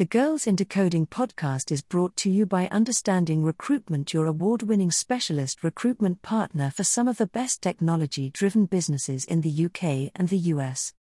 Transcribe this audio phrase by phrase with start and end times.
[0.00, 4.90] The Girls into Coding podcast is brought to you by Understanding Recruitment, your award winning
[4.90, 10.30] specialist recruitment partner for some of the best technology driven businesses in the UK and
[10.30, 10.94] the US.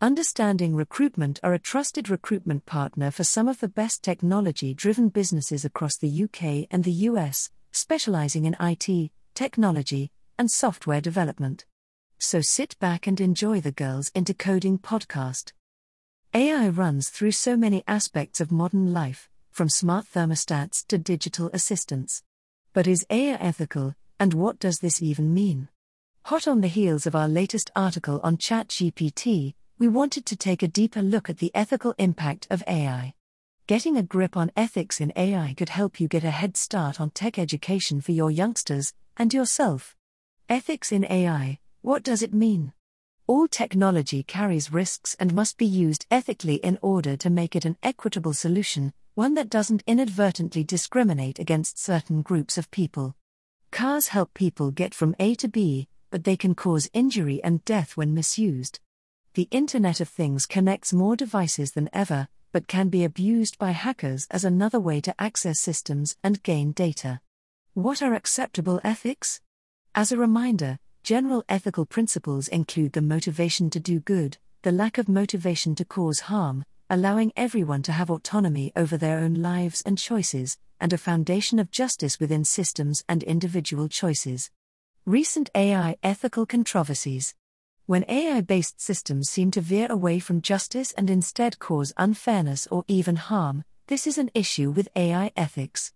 [0.00, 5.64] Understanding Recruitment are a trusted recruitment partner for some of the best technology driven businesses
[5.64, 11.64] across the UK and the US, specializing in IT, technology, and software development.
[12.20, 15.50] So sit back and enjoy the Girls into Coding podcast.
[16.36, 22.24] AI runs through so many aspects of modern life, from smart thermostats to digital assistants.
[22.72, 25.68] But is AI ethical, and what does this even mean?
[26.24, 30.68] Hot on the heels of our latest article on ChatGPT, we wanted to take a
[30.68, 33.14] deeper look at the ethical impact of AI.
[33.68, 37.10] Getting a grip on ethics in AI could help you get a head start on
[37.10, 39.94] tech education for your youngsters and yourself.
[40.48, 42.72] Ethics in AI what does it mean?
[43.26, 47.78] All technology carries risks and must be used ethically in order to make it an
[47.82, 53.16] equitable solution, one that doesn't inadvertently discriminate against certain groups of people.
[53.70, 57.96] Cars help people get from A to B, but they can cause injury and death
[57.96, 58.78] when misused.
[59.32, 64.26] The Internet of Things connects more devices than ever, but can be abused by hackers
[64.30, 67.20] as another way to access systems and gain data.
[67.72, 69.40] What are acceptable ethics?
[69.94, 75.06] As a reminder, General ethical principles include the motivation to do good, the lack of
[75.06, 80.56] motivation to cause harm, allowing everyone to have autonomy over their own lives and choices,
[80.80, 84.50] and a foundation of justice within systems and individual choices.
[85.04, 87.34] Recent AI ethical controversies.
[87.84, 92.82] When AI based systems seem to veer away from justice and instead cause unfairness or
[92.88, 95.92] even harm, this is an issue with AI ethics.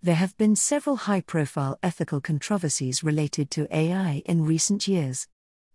[0.00, 5.26] There have been several high profile ethical controversies related to AI in recent years.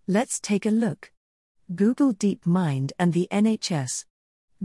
[0.08, 1.12] Let's take a look.
[1.76, 4.06] Google DeepMind and the NHS.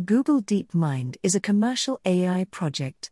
[0.05, 3.11] Google DeepMind is a commercial AI project.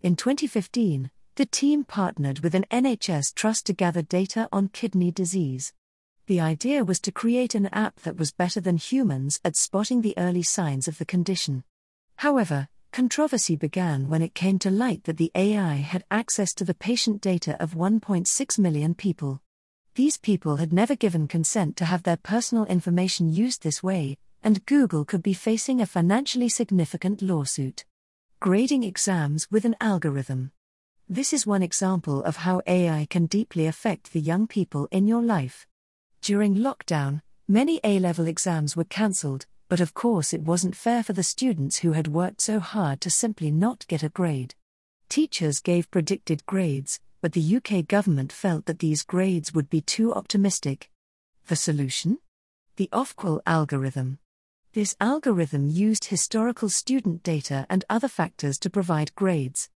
[0.00, 5.72] In 2015, the team partnered with an NHS trust to gather data on kidney disease.
[6.26, 10.16] The idea was to create an app that was better than humans at spotting the
[10.16, 11.64] early signs of the condition.
[12.16, 16.74] However, Controversy began when it came to light that the AI had access to the
[16.74, 19.40] patient data of 1.6 million people.
[19.94, 24.66] These people had never given consent to have their personal information used this way, and
[24.66, 27.84] Google could be facing a financially significant lawsuit.
[28.40, 30.50] Grading exams with an algorithm.
[31.08, 35.22] This is one example of how AI can deeply affect the young people in your
[35.22, 35.64] life.
[36.22, 41.12] During lockdown, many A level exams were cancelled, but of course it wasn't fair for
[41.12, 44.56] the students who had worked so hard to simply not get a grade.
[45.08, 50.12] Teachers gave predicted grades, but the UK government felt that these grades would be too
[50.12, 50.90] optimistic.
[51.46, 52.18] The solution?
[52.74, 54.18] The Ofqual algorithm.
[54.72, 59.70] This algorithm used historical student data and other factors to provide grades.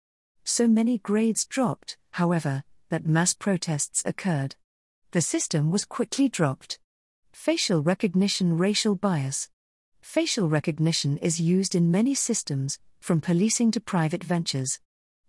[0.43, 4.55] So many grades dropped, however, that mass protests occurred.
[5.11, 6.79] The system was quickly dropped.
[7.31, 9.49] Facial recognition racial bias.
[10.03, 14.81] Facial recognition is used in many systems, from policing to private ventures.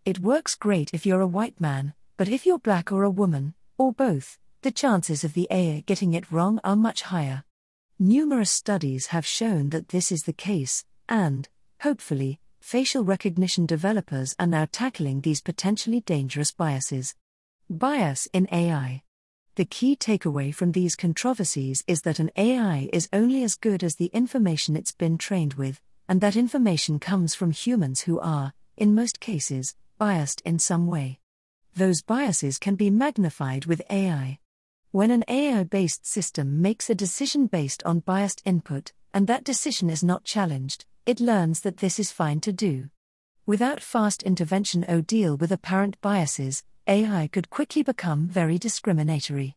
[0.04, 3.54] It works great if you're a white man, but if you're black or a woman,
[3.78, 7.44] or both, the chances of the AI getting it wrong are much higher.
[8.00, 11.48] Numerous studies have shown that this is the case, and,
[11.82, 17.14] hopefully, facial recognition developers are now tackling these potentially dangerous biases.
[17.70, 19.03] Bias in AI.
[19.56, 23.94] The key takeaway from these controversies is that an AI is only as good as
[23.94, 28.96] the information it's been trained with, and that information comes from humans who are, in
[28.96, 31.20] most cases, biased in some way.
[31.76, 34.40] Those biases can be magnified with AI.
[34.90, 39.88] When an AI based system makes a decision based on biased input, and that decision
[39.88, 42.90] is not challenged, it learns that this is fine to do.
[43.46, 49.56] Without fast intervention or deal with apparent biases, AI could quickly become very discriminatory.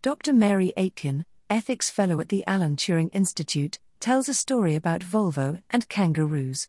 [0.00, 0.32] Dr.
[0.32, 5.88] Mary Aitken, ethics fellow at the Alan Turing Institute, tells a story about Volvo and
[5.88, 6.68] kangaroos.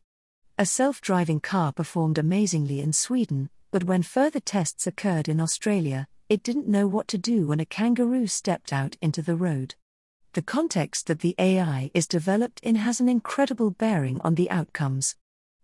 [0.57, 6.07] A self driving car performed amazingly in Sweden, but when further tests occurred in Australia,
[6.27, 9.75] it didn't know what to do when a kangaroo stepped out into the road.
[10.33, 15.15] The context that the AI is developed in has an incredible bearing on the outcomes.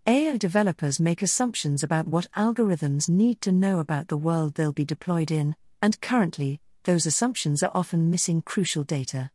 [0.08, 4.86] AI developers make assumptions about what algorithms need to know about the world they'll be
[4.86, 9.32] deployed in, and currently, those assumptions are often missing crucial data.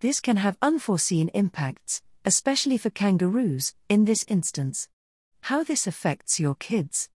[0.00, 4.88] This can have unforeseen impacts, especially for kangaroos, in this instance.
[5.40, 7.08] How this affects your kids.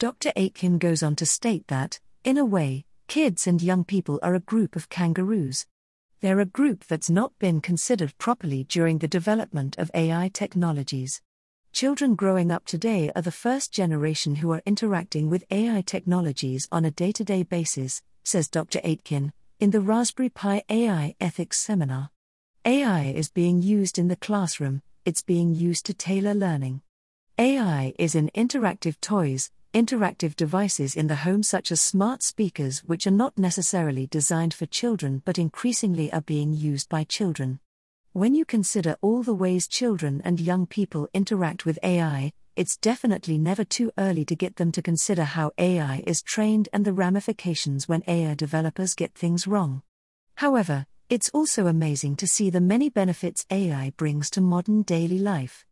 [0.00, 0.32] Dr.
[0.34, 4.40] Aitken goes on to state that, in a way, kids and young people are a
[4.40, 5.64] group of kangaroos.
[6.22, 11.22] They're a group that's not been considered properly during the development of AI technologies.
[11.78, 16.84] Children growing up today are the first generation who are interacting with AI technologies on
[16.84, 18.80] a day to day basis, says Dr.
[18.82, 22.10] Aitken, in the Raspberry Pi AI Ethics Seminar.
[22.64, 26.82] AI is being used in the classroom, it's being used to tailor learning.
[27.38, 33.06] AI is in interactive toys, interactive devices in the home, such as smart speakers, which
[33.06, 37.60] are not necessarily designed for children but increasingly are being used by children.
[38.14, 43.36] When you consider all the ways children and young people interact with AI, it's definitely
[43.36, 47.86] never too early to get them to consider how AI is trained and the ramifications
[47.86, 49.82] when AI developers get things wrong.
[50.36, 55.66] However, it's also amazing to see the many benefits AI brings to modern daily life.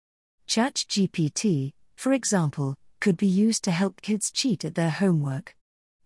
[0.47, 5.56] ChatGPT, for example, could be used to help kids cheat at their homework.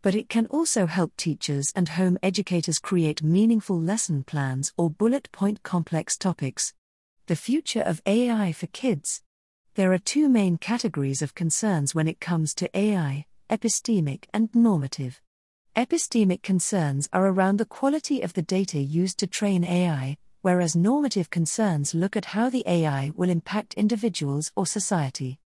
[0.03, 5.31] But it can also help teachers and home educators create meaningful lesson plans or bullet
[5.33, 6.73] point complex topics.
[7.27, 9.23] The future of AI for kids.
[9.75, 15.21] There are two main categories of concerns when it comes to AI epistemic and normative.
[15.77, 21.31] Epistemic concerns are around the quality of the data used to train AI, whereas normative
[21.31, 25.41] concerns look at how the AI will impact individuals or society.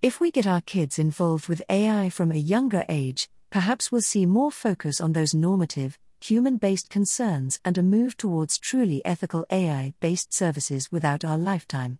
[0.00, 4.26] If we get our kids involved with AI from a younger age, perhaps we'll see
[4.26, 9.94] more focus on those normative, human based concerns and a move towards truly ethical AI
[10.00, 11.98] based services without our lifetime.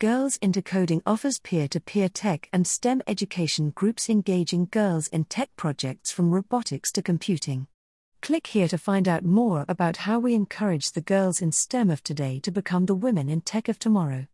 [0.00, 5.24] Girls into Coding offers peer to peer tech and STEM education groups engaging girls in
[5.24, 7.66] tech projects from robotics to computing.
[8.20, 12.02] Click here to find out more about how we encourage the girls in STEM of
[12.02, 14.26] today to become the women in tech of tomorrow.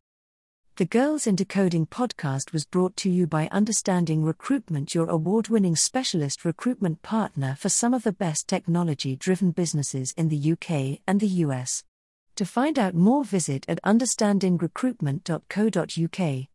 [0.76, 5.76] The Girls into Coding podcast was brought to you by Understanding Recruitment, your award winning
[5.76, 11.20] specialist recruitment partner for some of the best technology driven businesses in the UK and
[11.20, 11.84] the US.
[12.34, 16.48] To find out more, visit at understandingrecruitment.co.uk.